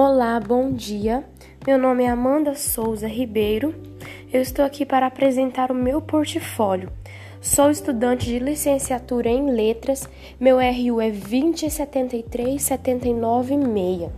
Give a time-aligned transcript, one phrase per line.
[0.00, 1.24] Olá, bom dia.
[1.66, 3.74] Meu nome é Amanda Souza Ribeiro.
[4.32, 6.88] Eu estou aqui para apresentar o meu portfólio.
[7.40, 10.08] Sou estudante de licenciatura em Letras.
[10.38, 14.08] Meu RU é 2073796.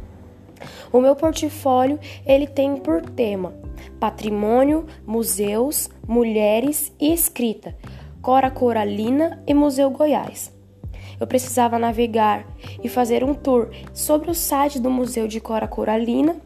[0.93, 3.55] O meu portfólio, ele tem por tema
[3.99, 7.75] Patrimônio, Museus, Mulheres e Escrita,
[8.21, 10.60] Cora Coralina e Museu Goiás
[11.21, 12.47] eu precisava navegar
[12.83, 16.37] e fazer um tour sobre o site do Museu de Cora Coralina,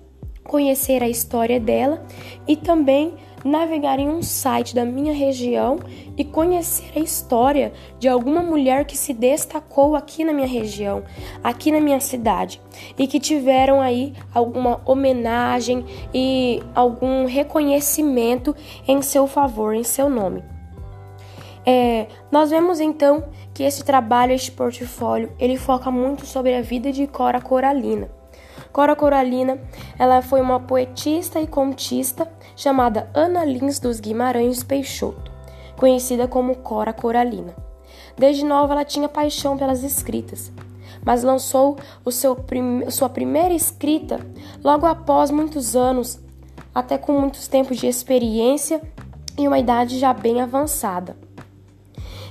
[0.42, 2.04] conhecer a história dela
[2.46, 5.78] e também navegar em um site da minha região
[6.16, 11.04] e conhecer a história de alguma mulher que se destacou aqui na minha região,
[11.42, 12.60] aqui na minha cidade
[12.98, 18.56] e que tiveram aí alguma homenagem e algum reconhecimento
[18.88, 20.53] em seu favor, em seu nome.
[21.66, 26.92] É, nós vemos então que esse trabalho, este portfólio, ele foca muito sobre a vida
[26.92, 28.10] de Cora Coralina.
[28.72, 29.58] Cora Coralina,
[29.98, 35.30] ela foi uma poetista e contista chamada Ana Lins dos Guimarães Peixoto,
[35.76, 37.54] conhecida como Cora Coralina.
[38.18, 40.52] Desde nova ela tinha paixão pelas escritas,
[41.04, 41.76] mas lançou
[42.90, 44.20] sua primeira escrita
[44.62, 46.20] logo após muitos anos,
[46.74, 48.82] até com muitos tempos de experiência
[49.38, 51.23] e uma idade já bem avançada.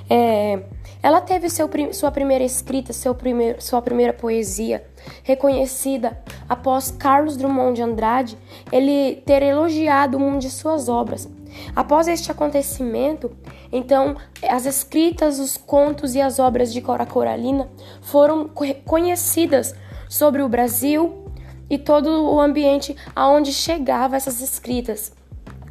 [0.10, 0.64] É,
[1.02, 3.16] ela teve seu, sua primeira escrita, seu
[3.60, 4.86] sua primeira poesia
[5.24, 8.38] reconhecida após Carlos Drummond de Andrade
[8.72, 11.30] ele ter elogiado uma de suas obras.
[11.76, 13.32] Após este acontecimento,
[13.72, 14.16] então
[14.50, 17.70] as escritas, os contos e as obras de Cora Coralina
[18.02, 18.50] foram
[18.86, 19.76] conhecidas
[20.10, 21.26] sobre o Brasil
[21.70, 25.14] e todo o ambiente aonde chegava essas escritas,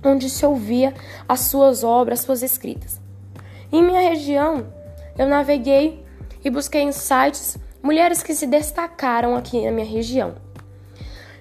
[0.05, 0.94] onde se ouvia
[1.28, 3.02] as suas obras, suas escritas.
[3.72, 4.66] Em minha região,
[5.18, 6.04] eu naveguei
[6.44, 10.34] e busquei em sites mulheres que se destacaram aqui na minha região.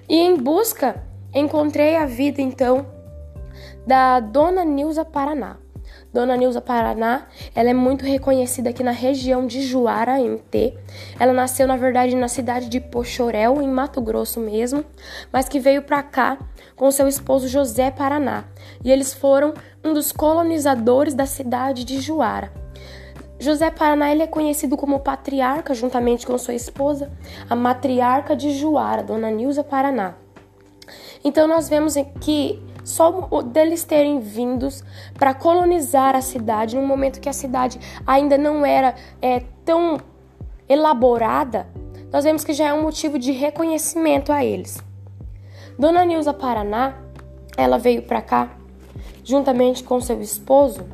[0.08, 2.86] E em busca, encontrei a vida então
[3.86, 5.58] da Dona Nilza Paraná.
[6.12, 10.74] Dona Nilza Paraná, ela é muito reconhecida aqui na região de Juara, MT.
[11.18, 14.84] Ela nasceu, na verdade, na cidade de Pochorel, em Mato Grosso mesmo,
[15.32, 16.38] mas que veio para cá
[16.76, 18.44] com seu esposo José Paraná.
[18.84, 22.52] E eles foram um dos colonizadores da cidade de Juara.
[23.38, 27.10] José Paraná ele é conhecido como patriarca, juntamente com sua esposa,
[27.48, 30.14] a matriarca de Juara, Dona Nilza Paraná.
[31.24, 34.82] Então nós vemos que só deles terem vindos
[35.14, 39.98] para colonizar a cidade, no momento que a cidade ainda não era é, tão
[40.68, 41.66] elaborada,
[42.12, 44.82] nós vemos que já é um motivo de reconhecimento a eles.
[45.78, 46.94] Dona Nilza Paraná,
[47.56, 48.50] ela veio para cá
[49.24, 50.86] juntamente com seu esposo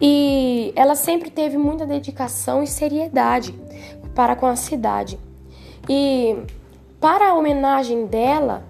[0.00, 3.54] e ela sempre teve muita dedicação e seriedade
[4.14, 5.18] para com a cidade.
[5.88, 6.36] E
[6.98, 8.64] para a homenagem dela,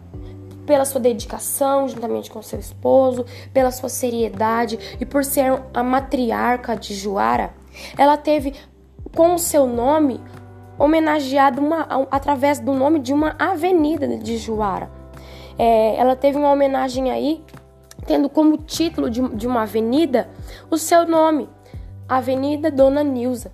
[0.66, 6.76] pela sua dedicação juntamente com seu esposo, pela sua seriedade e por ser a matriarca
[6.76, 7.54] de Juara,
[7.96, 8.54] ela teve
[9.14, 10.20] com o seu nome
[10.78, 14.90] homenageado uma, através do nome de uma avenida de Juara.
[15.58, 17.44] É, ela teve uma homenagem aí,
[18.06, 20.28] tendo como título de, de uma avenida
[20.70, 21.48] o seu nome,
[22.08, 23.50] Avenida Dona Nilza.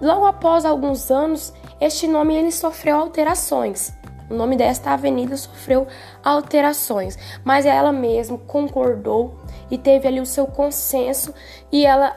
[0.00, 3.92] Logo após alguns anos, este nome ele sofreu alterações.
[4.30, 5.88] O nome desta avenida sofreu
[6.22, 9.34] alterações, mas ela mesma concordou
[9.68, 11.34] e teve ali o seu consenso
[11.72, 12.16] e ela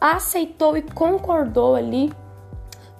[0.00, 2.12] aceitou e concordou ali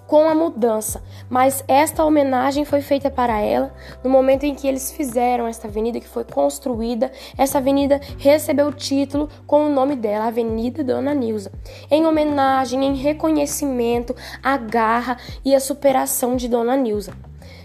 [0.07, 3.73] com a mudança, mas esta homenagem foi feita para ela
[4.03, 7.11] no momento em que eles fizeram esta avenida que foi construída.
[7.37, 11.51] Essa avenida recebeu o título com o nome dela, Avenida Dona Nilza,
[11.89, 17.13] em homenagem, em reconhecimento à garra e à superação de Dona Nilza.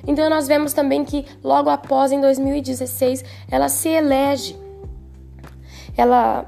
[0.06, 4.56] Então nós vemos também que logo após em 2016 ela se elege.
[5.96, 6.46] Ela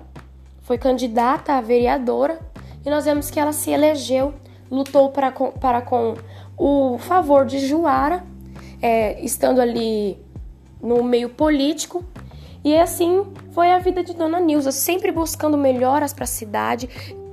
[0.63, 2.39] foi candidata a vereadora
[2.85, 4.35] e nós vemos que ela se elegeu
[4.72, 6.15] lutou para com, para com
[6.57, 8.25] o favor de Juara,
[8.81, 10.19] é, estando ali
[10.83, 12.03] no meio político.
[12.65, 16.89] E assim foi a vida de Dona Nilza, sempre buscando melhoras para a cidade,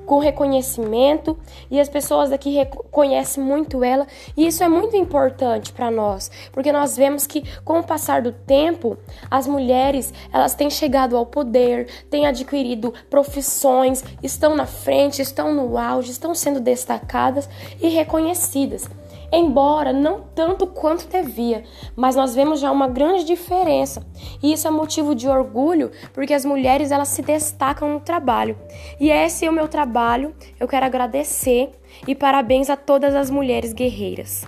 [0.09, 1.37] com reconhecimento
[1.69, 6.71] e as pessoas daqui reconhecem muito ela e isso é muito importante para nós, porque
[6.71, 8.97] nós vemos que com o passar do tempo,
[9.29, 15.77] as mulheres, elas têm chegado ao poder, têm adquirido profissões, estão na frente, estão no
[15.77, 17.47] auge, estão sendo destacadas
[17.79, 18.89] e reconhecidas
[19.31, 21.63] embora não tanto quanto devia,
[21.95, 24.05] mas nós vemos já uma grande diferença.
[24.41, 28.57] E isso é motivo de orgulho, porque as mulheres elas se destacam no trabalho.
[28.99, 30.33] E esse é o meu trabalho.
[30.59, 31.71] Eu quero agradecer
[32.07, 34.45] e parabéns a todas as mulheres guerreiras.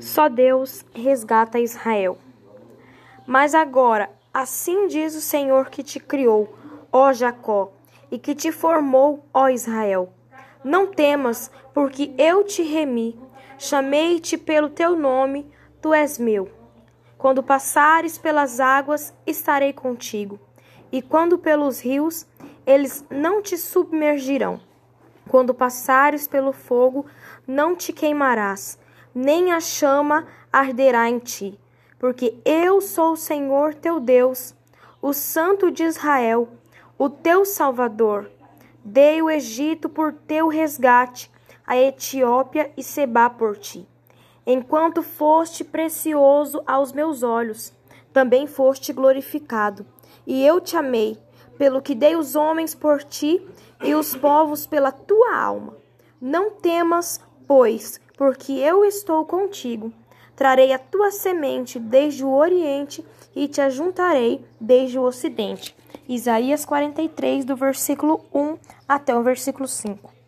[0.00, 2.18] Só Deus resgata Israel.
[3.26, 6.54] Mas agora, assim diz o Senhor que te criou,
[6.92, 7.72] ó Jacó,
[8.14, 10.12] e que te formou, ó Israel.
[10.62, 13.18] Não temas, porque eu te remi,
[13.58, 15.50] chamei-te pelo teu nome,
[15.82, 16.48] tu és meu.
[17.18, 20.38] Quando passares pelas águas, estarei contigo,
[20.92, 22.24] e quando pelos rios,
[22.64, 24.60] eles não te submergirão.
[25.28, 27.06] Quando passares pelo fogo,
[27.44, 28.78] não te queimarás,
[29.12, 31.58] nem a chama arderá em ti,
[31.98, 34.54] porque eu sou o Senhor teu Deus,
[35.02, 36.48] o Santo de Israel,
[36.96, 38.30] o teu Salvador.
[38.84, 41.30] Dei o Egito por teu resgate,
[41.66, 43.86] a Etiópia e Seba por ti.
[44.46, 47.72] Enquanto foste precioso aos meus olhos,
[48.12, 49.84] também foste glorificado,
[50.26, 51.18] e eu te amei,
[51.58, 53.44] pelo que dei os homens por ti
[53.82, 55.76] e os povos pela tua alma.
[56.20, 59.92] Não temas, pois, porque eu estou contigo.
[60.36, 63.04] Trarei a tua semente desde o oriente
[63.34, 65.74] e te ajuntarei desde o ocidente.
[66.08, 68.58] Isaías 43, do versículo 1
[68.88, 70.23] até o versículo 5.